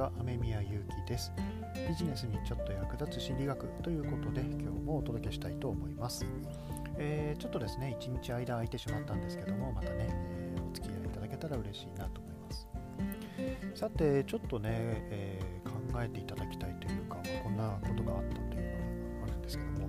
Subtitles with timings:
[0.00, 1.30] は雨宮ゆうきです。
[1.86, 6.24] ビジネスにちょっと役立つ心理学ということで今日もお届けしたいと思います、
[6.96, 12.66] えー、ちょっとですね一日間空いてしまったんですけどもまたね、えー、お付き合いいただけたら嬉しいなと思います。
[13.74, 18.72] さてちょっとね、えー、考えていただきたいというか、まあ、こんなことがあったという
[19.12, 19.88] のがあるんですけども。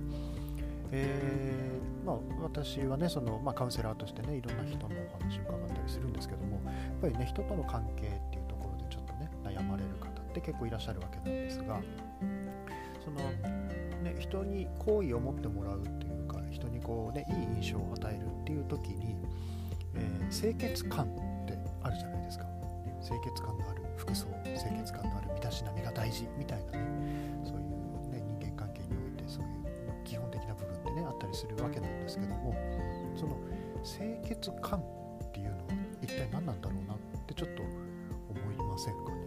[0.94, 8.41] えー、まあ、私はねその、まあ、カウンセラーとしてねいろんな人のお話を伺ったりするんですけどもやっぱりね人との関係っていう
[9.62, 11.80] 悩まれる方って結構いらっしゃるわけなんですが
[13.04, 13.18] その、
[14.02, 19.16] ね、人に好意を持ってもらうっていうか人にこうねいい印象を与えるっていう時に、
[19.94, 21.08] えー、清潔感っ
[21.46, 22.50] てあるじゃないですか、ね、
[23.04, 26.78] 清潔感のある服装清潔感のある身だしなみが大事みたいなね
[27.44, 27.62] そういう、
[28.10, 29.50] ね、人間関係においてそういう
[30.04, 32.54] 基本的な部分ってねあったりするわけなんですけども
[33.16, 33.36] その
[33.82, 35.62] 清潔感っていうのは
[36.02, 37.72] 一体何なんだろうなってちょっと思
[38.52, 39.21] いませんかね？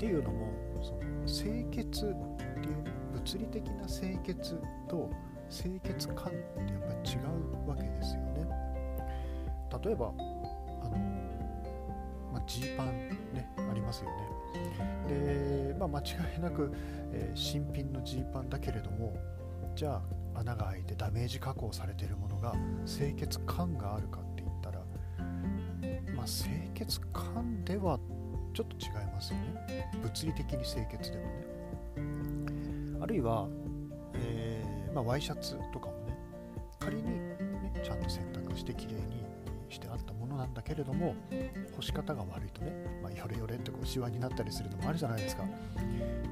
[0.00, 0.48] っていうのも
[0.80, 5.10] その清潔っていう物理的な清潔と
[5.50, 7.16] 清潔感ってやっぱり違
[7.66, 8.48] うわけですよね。
[9.84, 10.96] 例えばあの
[12.32, 12.86] まあ、ジーパン
[13.34, 15.04] ねありますよね。
[15.06, 16.02] で、まあ、間違
[16.38, 16.72] いなく、
[17.12, 19.14] えー、新品のジーパンだけれども
[19.76, 20.00] じゃ
[20.34, 22.54] あ穴が開いてダメージ加工されてるものが
[22.86, 24.78] 清潔感があるかって言ったら、
[26.16, 27.98] まあ、清潔感では
[28.52, 29.90] ちょっと違いますよね。
[30.02, 31.50] 物理的に清潔でもね。
[33.00, 33.48] あるいは、
[34.14, 36.16] えー、まあ、ワイシャツとかもね
[36.78, 37.36] 仮に、ね、
[37.82, 39.24] ちゃんと洗濯してきれいに
[39.68, 41.14] してあったものなんだけれども
[41.76, 45.44] 干し方が悪いとね、まあ、ヨレヨレってこうシワになったりするのもあるじゃないですか。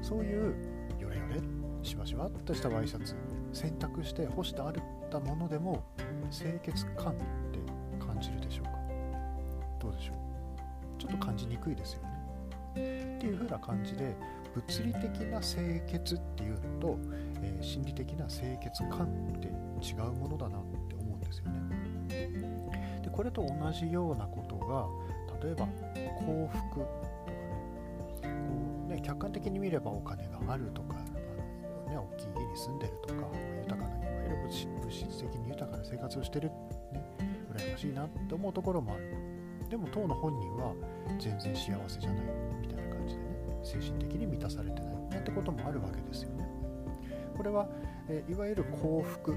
[0.01, 0.55] そういう
[0.99, 1.41] ヨレヨレ
[1.81, 3.15] シワシワっとしたワイシャツ
[3.53, 4.73] 洗濯して干してあっ
[5.09, 5.83] たものでも
[6.29, 7.15] 清潔感
[11.09, 12.09] と感じにくいですよね。
[13.17, 14.15] っていう風な感じで
[14.55, 16.97] 物理的な清潔っていうのと、
[17.41, 19.47] えー、心理的な清潔感って
[19.85, 23.01] 違うものだなって思うんですよね。
[23.03, 24.87] でこれと同じようなことが
[25.43, 25.67] 例えば
[26.25, 28.21] 幸福とかね。
[28.21, 28.27] こ
[28.87, 30.95] うね客観的に見ればお金があるとか
[31.89, 33.27] ね、大きい家に住んでるとか
[33.61, 34.51] 豊かないわゆる物
[34.91, 36.49] 質的に豊かな生活をしてる、
[36.93, 37.03] ね、
[37.51, 39.11] 羨ましいなって思うところもある。
[39.69, 40.73] でも当の本人は
[41.17, 42.25] 全然幸せじゃない
[42.61, 43.29] みたいな感じでね
[43.63, 46.47] 精神的に満たされてないなんてこともあるわけですよね。
[47.35, 47.69] これは、
[48.09, 49.31] えいわゆる幸福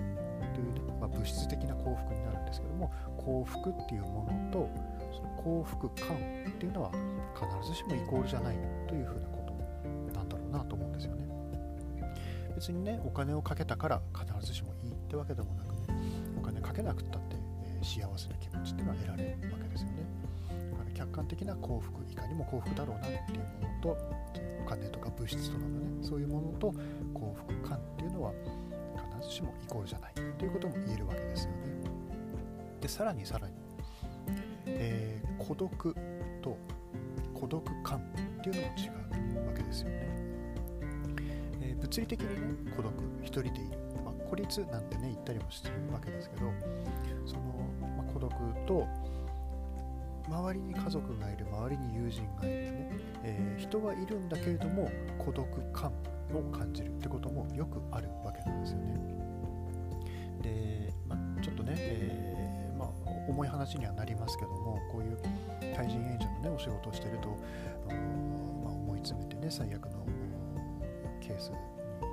[0.54, 4.68] というね、まあ、物質的な幸福になるんですけども幸福っていうものと
[5.12, 6.90] その幸福感っていうのは
[7.34, 8.56] 必ずしもイコールじゃない
[8.88, 11.26] というふうなことなんだろうなと思うんですよね。
[12.54, 15.82] 別にねお金をかけたから必ずしもいいってわけでもなくね
[16.38, 20.04] お金かけなくったって、えー、幸せな気持ちっていうのは得られるわけですよね。
[21.02, 23.96] 客観的な幸福いかにも幸福だろうなっていうものと
[24.64, 26.72] お金とか物質とかのねそういうものと
[27.12, 28.32] 幸福感っていうのは
[29.18, 31.58] 必ずしもイコールじゃないということも言えるわけですよね。
[32.80, 33.54] でさらにさらに、
[34.66, 35.96] えー、孤独
[36.40, 36.56] と
[37.34, 40.12] 孤独感っていうのも違うわけですよね。
[41.80, 42.28] 物理的に
[42.66, 42.92] ね孤独
[43.22, 43.54] 一人でいる、
[44.04, 46.42] ま、孤立なんてね言ったりもしてるわけですけど
[47.26, 47.42] その、
[47.96, 48.32] まあ、孤独
[48.66, 48.86] と
[50.28, 52.90] 周りに家族がいる周りに友人がいるね、
[53.24, 55.92] えー、人はいるんだけれども孤独感
[56.32, 59.22] を感じるってこともよくあるわけなんですよね。
[60.42, 62.90] で、ま、ちょっとね、えー、ま、
[63.28, 65.18] 重い話にはなりますけどもこういう
[65.74, 67.28] 対人援助のねお仕事をしてると、
[68.64, 70.06] まあ、思い詰めてね最悪の
[71.20, 71.56] ケースに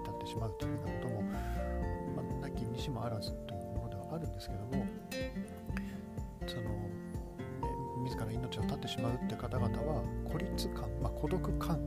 [0.03, 4.85] 至ってしまうというようなことも、まあ、なきにしもあらずというものではあるんですけども
[6.47, 6.69] その、
[8.03, 11.77] 自ら命を絶ってしまうって方々は孤立感、まあ、孤独感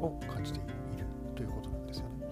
[0.00, 2.26] を感じているということなんですよね。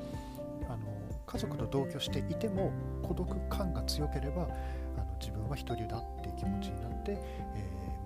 [0.69, 0.79] あの
[1.27, 4.45] 家族と同居していても孤独感が強ければ
[4.97, 7.19] あの自分は一人だっていう気持ちになって、え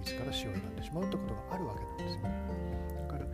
[0.03, 2.99] ー、自ら死を選んでしまうってことがあるわけなんですよね。
[3.09, 3.25] だから、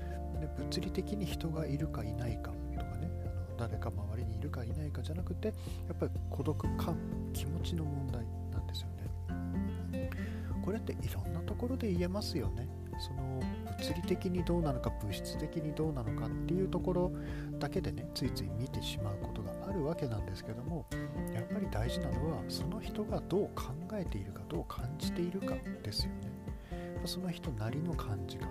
[0.41, 5.55] ね、物理的に人がいるかいないかとかねあの誰か周りにいるかいないかじゃなくてや
[5.93, 6.97] っぱり孤独感
[7.33, 9.05] 気持ちの問題なんですよね
[10.65, 12.69] これっていろんなところで言えますよね。
[12.99, 13.41] その
[13.79, 17.13] 物理的にどうなのか物質的にどうなのかっていうところ
[17.59, 20.87] だけでねついつい見てしまうことがあるわけなんですけども
[21.35, 26.35] やっぱり大事なのはその人がどう考えているかどう感じているかですよね。
[27.05, 28.47] その人なりの感じ方。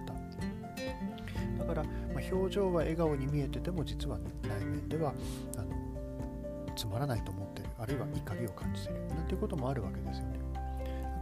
[1.57, 5.13] だから、まあ、表情は笑顔に見えてても実は、ね、内面では
[5.57, 10.52] あのつまらないと思ってるあるいは怒りを感じてるなんていうこともあるわけですよね。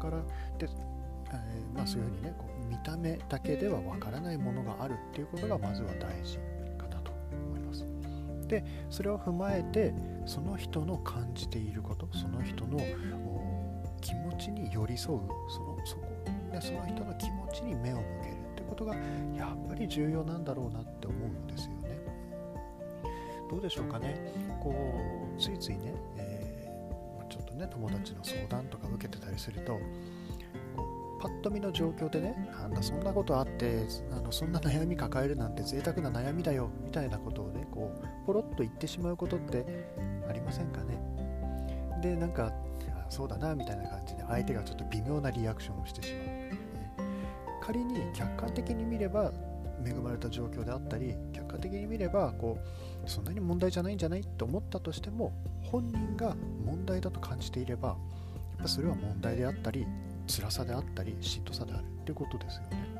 [0.01, 0.17] から
[0.57, 0.67] で
[1.33, 6.37] えー、まあ、そういうふうにねこう見た目だけではわからないものがあるっていうことがまずは大事
[6.77, 7.85] かなと思います。
[8.47, 9.93] でそれを踏まえて
[10.25, 12.77] その人の感じていることその人の
[14.01, 15.19] 気持ちに寄り添う
[15.49, 16.11] そのそこ。
[16.51, 18.93] でその人の気持ちに目を向けるってことが
[19.37, 21.97] やっぱり重要なんだろうなって思うんですよね。
[23.49, 24.33] どうでしょうかね。
[24.61, 26.20] こうついついね、え、
[27.61, 29.79] ね友達の相談とか受けてたりすると
[31.21, 39.63] パッと見の状況でね、なんだそんなことあってあの、そんな悩み抱えるなんて贅沢な悩みだよみたいなことをね、こうポロッと言ってしまうことって
[40.27, 40.99] ありませんかね。
[42.01, 42.51] で、なんか、
[43.07, 47.61] そうだなみたいな感じで相手がちょっと微妙なリアクションをしてしまう。
[47.61, 49.31] 仮に客観的に見れば
[49.85, 52.57] 恵まれた状況であったり客観的に見ればこ
[53.05, 54.21] うそんなに問題じゃないんじゃない？
[54.23, 55.33] と思ったとしても
[55.71, 56.35] 本人が
[56.65, 57.97] 問題だと感じていればやっ
[58.63, 59.87] ぱそれは問題であったり
[60.27, 62.91] 辛さであったりしんどさであるっていうことですよね。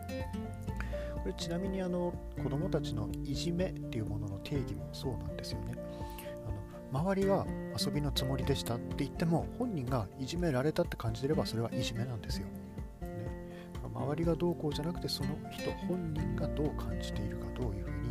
[1.22, 5.74] これちなみにあの子どもたちのいじめっていうものの定義もそうなんですよね。
[6.92, 7.46] あの周りは
[7.80, 12.48] 遊びのつもりでしたって言っても本人がいじめられたって感じてればそれはいじめなんですよ。
[12.48, 13.28] ね、
[13.84, 18.11] 周りがどうこうじゃなくてその人本人がどう感じているかどういうふう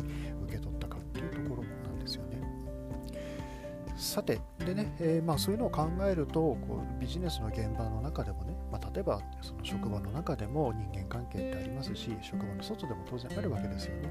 [4.01, 14.09] さてでね、えー、まあ、そういうのを考えるとこうビジネスの現場の中でもねまあ、例えばその職場の中でも人間関係ってありますし職場の外でも当然あるわけですよね。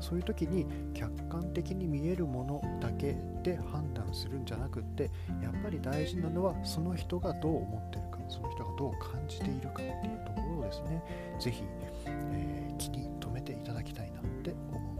[0.00, 5.04] そういう時に客観的に見えるものだけで判断するんじゃなくって
[5.40, 11.02] やっぱり大事なのはその人がどう思ってるかその人がどう感じているかっていうところをですね。
[11.38, 11.62] 是非、
[12.06, 14.91] えー、気に留めていただきたいなって思うわけです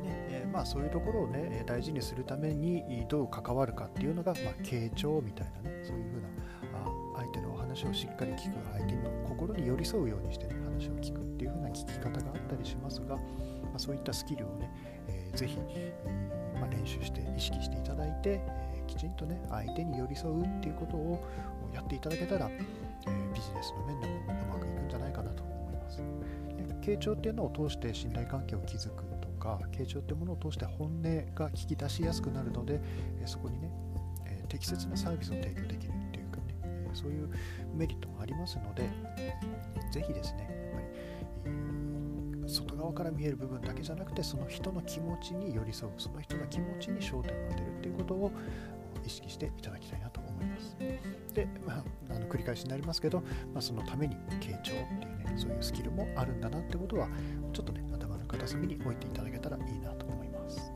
[0.00, 6.28] でね、え、まあそういうところをね大事にするためにどう関わるかっていうのが、まあ、傾聴みたいなねそういうふうな
[7.16, 13.22] 相手のお話をしっかり聞く相手の心に寄り添うようにして、ね、話を聞くっていう風な聞き方があったりしますが、ま
[13.74, 14.70] あ、そういったスキルをね、
[15.08, 15.58] えー、ぜひ、
[16.60, 18.40] まあ、練習して意識していただいて、
[18.74, 21.24] えー、きちんとね相手に寄り添うっていうことを
[21.72, 22.58] やっていただけたら、え
[23.34, 26.00] ビジネスの面でもうまくいくんじゃないかなと思います。
[26.80, 29.04] 傾聴っていうのを通して信頼関係を築く
[29.46, 31.02] か傾聴ってものを通して本音
[31.34, 32.80] が聞き出しやすくなるので、
[33.24, 33.70] そこにね、
[34.48, 36.54] 適切なサービスを提供できるっていうかね
[36.94, 37.28] そういう
[37.74, 38.88] メリットもありますので、
[39.92, 48.32] ぜひですね、やっぱり、外側から見える部分だけじゃなくて、その人の気持ちに寄り添う、その人の気持ちに焦点を当てるということを
[49.04, 50.76] 意識していただきたいなと思いますいます。
[51.34, 53.20] で、まあ、あの繰り返しになりますけど、
[53.52, 57.08] まあ、そのために傾聴っていうね、そういうスキルもあるんだなってことは、
[57.52, 60.72] ちょっとね、頭の片隅に置いていただけたらいいなと思います。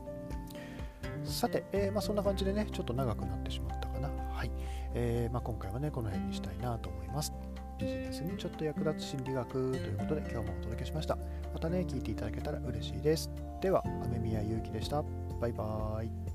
[1.23, 4.09] さて、えー、まあ、そんな感じでね、ちょっと長くなってしまったかな。
[4.09, 4.51] はい。
[4.93, 7.33] えー、まあ、今回はねこの辺にしたいなと思います
[7.79, 11.17] ビジネスにちょっと役立つ心理学ということで今日もお届けしました
[11.53, 13.29] またね聞いていただけたら嬉しいです
[13.61, 15.03] では雨宮ゆうきでした
[15.39, 16.30] バイバーイ